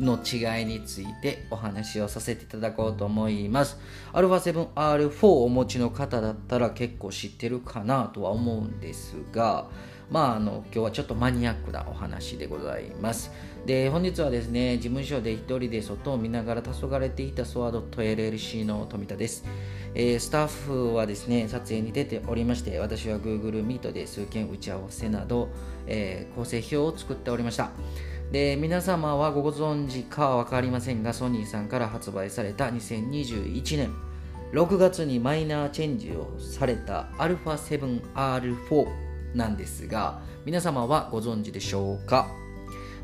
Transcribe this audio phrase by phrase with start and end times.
[0.00, 3.78] の違いについてお話をさせていただこうと思います。
[4.12, 9.68] α7R4 をお持ちの方だったら結構知ってるかなとは思うんですが、
[10.09, 13.31] まあ、あの今日はちょっとマニアックなお話でございます。
[13.65, 19.43] で本日はですね事務所で一人で外を見ながら黄昏ていたソワドット LLC の富田です、
[19.95, 25.49] えー、スタッフはですね撮影に出ておりまして私は Google Meet で数件打ち合わせなど、
[25.87, 27.71] えー、構成表を作っておりました。
[28.31, 33.93] で皆様はご存知かは分かりませんがソニーさんから発売された2021年
[34.51, 39.04] 6月にマイナーチェンジをされた α7R4
[39.35, 42.27] なんですが皆様はご存知でしょうか？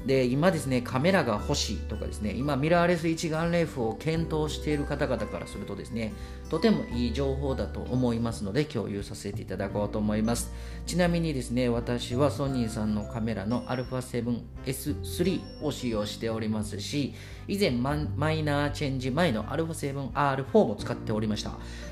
[0.06, 6.12] で今ですねカメラが欲しいとかですね今ミラーレス一眼レフを検討している方々からするとですね
[6.50, 10.52] とてもいい情報だと思いますので共有させていただこうと思います。
[10.88, 17.14] ちなみにですね私はソニーさんのカメラの α7S3 を使用しておりますし
[17.48, 17.94] 以前マ
[18.32, 21.52] イナーチェンジ前の α7R4 も使っておりました。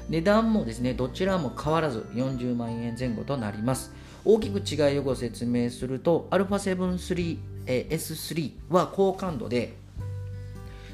[0.09, 3.94] 値段もですねどちらも変わらず40万円前後となります。
[4.25, 9.78] 大きく違いをご説明すると α7 3 α7-3S3 は高感度で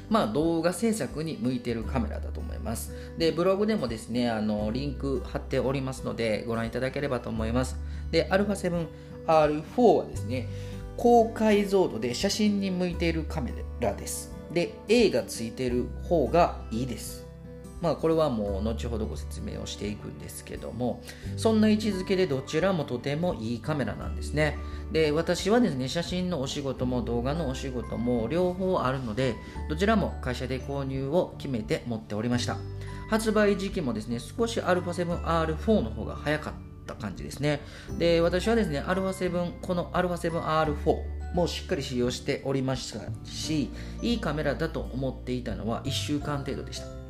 [0.08, 2.92] まあ、動画制作に向いているカメラだと思います。
[3.18, 7.76] で、ブログでもですね、あのリンク貼っておりますので、ご覧いただければと思います。
[8.10, 10.48] で、α7R4 はですね、
[10.96, 14.32] 高解像度で写真に向いているカメラです。
[14.52, 17.25] で、A がついている方がいいです。
[17.81, 21.01] まあこれはもう後ほどご説明をしていくんですけども
[21.35, 24.57] そんな位置づけでどちらもとてもいいカメラなんですね
[24.91, 29.35] で私はですね写真のお仕事も動画のお仕事も両方あるので
[29.67, 32.57] どちらも会社で購入を決めて持っておりました
[33.09, 36.53] 発売時期もですね少し α7R4 の方が早かっ
[36.85, 37.61] た感じですね
[37.97, 47.04] で私はですね α7 この α7R4 もしっかり使用しておりましたしいいカメラだと思っていたのは1週間程度でした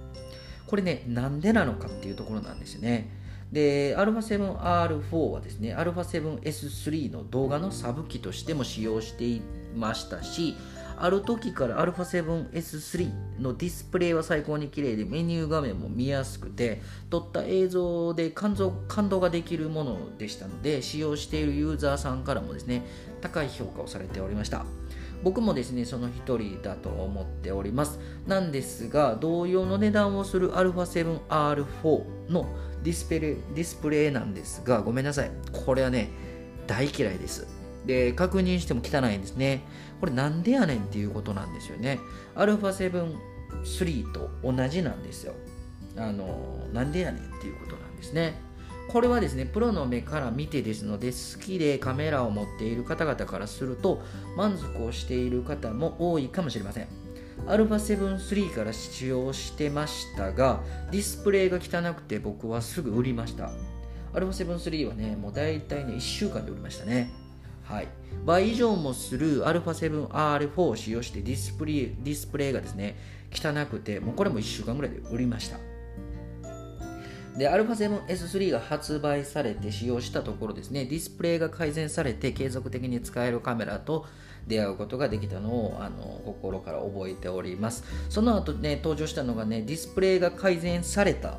[0.67, 3.09] これね、なんでなのかっていうところなんですよね。
[3.51, 9.41] で、α7R4 はですね、α7S3 の動画のサブ機としても使用してい
[9.75, 10.55] ましたし、
[11.01, 16.79] ある時から α7S3 のディスプレイは最高に綺麗でメニュー画面も見やすくて
[17.09, 22.85] 撮った映像で感動感動ができるものでしたので使用しているユーザーさんからもですね
[23.19, 24.63] 高い評価をされておりました
[25.22, 27.98] 僕もですねその一人だと思っております。
[28.26, 32.46] なんですが同様の値段をする α7R4 の
[32.82, 35.30] ディスプレイディスプレイなんですがごめんなさい。
[35.52, 36.10] これはね
[36.66, 37.46] 大嫌いです。
[37.86, 39.64] で確認しても汚いんですね。
[40.00, 41.98] これなんでやねんっていうことなんですよね。
[42.34, 45.34] α7-3 と同じなんですよ。
[45.96, 48.38] あのなんでやねんっていうことなんですね。
[48.91, 54.01] これはですねプロの目から見てですので好きでカメラを持っている方々からすると
[54.35, 56.87] 満足をしている方も多いかもしれません
[57.47, 63.51] α7-3 から使用してましたがディスプレイが汚くて僕はすぐ売りました
[64.13, 67.11] α7-3 はねもう大体ね1週間で売りましたね
[67.63, 67.87] はい
[68.25, 72.97] 倍以上もする α7R4 を使用してディスプレイディスプレイがですね
[73.33, 75.57] 汚くてもうこれも1週間ぐらいで売りました
[77.38, 84.06] で、α7S3 が発売されて使用したところですね、ディスプレイが改善されて継続的に使えるカメラと
[84.46, 87.84] 出会うことができたのをあの心から覚えております。
[88.08, 91.36] その後ね、登場したのがね、ディスプレイが改善された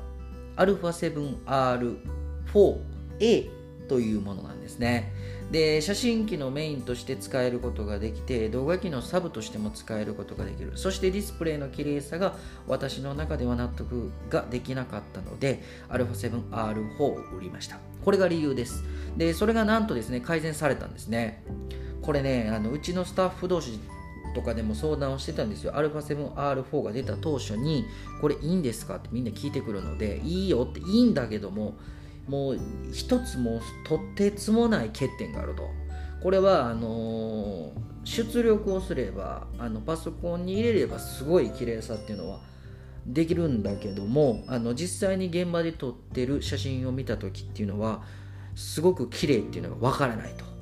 [0.57, 3.49] α7R4A
[3.87, 5.11] というものなんですね。
[5.51, 10.73] で写真機のメインとして使えることができて動画機のサブとしても使えることができる。
[10.75, 12.35] そしてディスプレイの綺麗さが
[12.67, 17.79] 私の中では納得ができなかったので α7R4 を売りました。
[18.03, 18.83] これが理由です。
[19.15, 21.43] でそれがなんとですね改善されたんですね。
[22.01, 23.79] これねあのうちのスタッフ同士
[24.35, 25.71] とかでも相談をしてたんですよ。
[25.71, 27.85] α7R4 が出た当初に
[28.19, 31.75] これいいんですかってみんな聞いてくるのでいいよっていいんだけども
[32.27, 32.59] もう
[32.91, 35.69] 一つもとてつもない欠点があると。
[36.21, 37.71] これはあの
[38.03, 42.39] 出力をすればあのパソコンに入れればすごい綺麗さっていうのは
[43.05, 48.01] できるんだけどもあの実際に現場で撮ってる写真を見た時っていうのは
[48.55, 50.56] すごく綺麗っていうのがわからないと。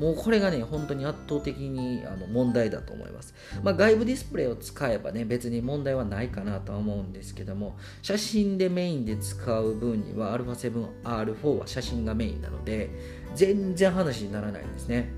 [0.00, 12.90] もうこれがね本当に圧倒的にあの問題だと思います、まあ、外部ディスプレイを使えばね別に問題はないかなとは思うんですけども写真でメインで使う分には α7R4 は写真がメインなので
[13.34, 15.12] 全然話にならないんですね。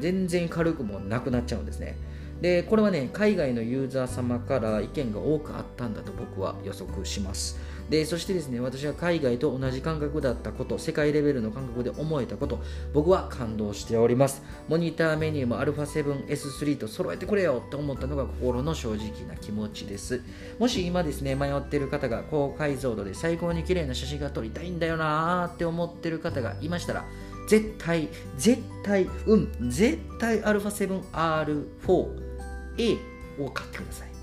[0.00, 1.96] 全然軽くもなくなっちゃうんですね。
[2.40, 7.58] でこれはね海外のユーザー様から意見が多くあったんだと僕は予測します。
[7.90, 12.60] でそしてですね私は海外と同じ感覚だったこと世界レベルの感覚で思えたこと
[12.92, 14.42] 僕は感動しております。
[14.68, 20.22] モニターメニューも α7S3 と揃えてくれよって思ったのが心の正直な気持ちです。
[20.58, 27.04] もし今ですね迷ってる方が高解像度で最高に綺麗な写真が撮りたいんだよなーって思ってる方がいましたら
[27.48, 28.08] 絶対
[28.38, 32.98] 絶対うん絶対 α7R4A
[33.40, 34.13] を買ってください。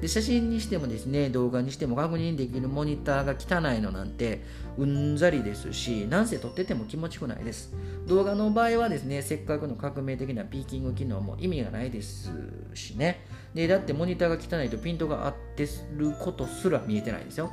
[0.00, 4.42] で写真にしてもですね動画にしても確認できるモニターが汚いのなんて
[4.76, 7.72] うんざりですしなんせ撮ってても気持ちよくないです
[8.06, 12.30] 動画の場合はですねせっかくの革命的なピーキング機能も意味がないです
[12.74, 13.24] しね
[13.54, 17.50] でだってモニターが汚いとピントが合ってることすら見えてないですよ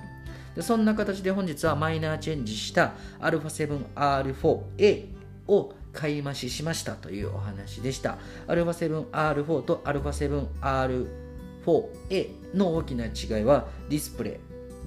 [0.55, 5.05] でそんな形で本日はマイナーチェンジした α7R4A
[5.47, 8.17] を買い増ししましたというお話でした
[8.47, 11.24] α7R4 と α7R4
[11.66, 14.34] 4A の大きな違いはディスプレイ。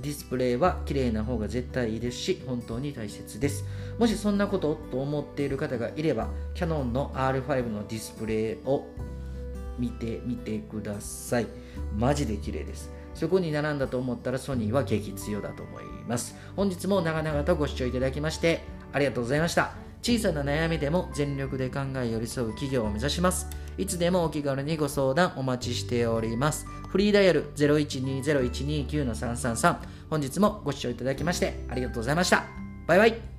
[0.02, 3.66] ディスプレイは綺麗な方が絶対いいですし本当に大切です。
[3.98, 8.86] もしそんなことと思っている方がいればキヤノンの R5 のディスプレイを
[9.78, 11.48] 見てみてください。
[11.98, 12.90] マジで綺麗です。
[13.14, 16.36] そこに並んだと思ったらソニーは激強だと思います。
[16.56, 18.62] 本日も長々とご視聴いただきまして
[18.94, 19.89] ありがとうございました。
[20.02, 23.48] 小さな悩みでも全力で考え寄り添う企業を目指します
[23.78, 26.66] いつでもお気軽にご相談お待ちしております。
[26.90, 29.78] フリーダイヤル0120-129-333
[30.10, 32.44] 本日もご視聴いただきましてありがとうございました。
[32.88, 33.39] バイバイ。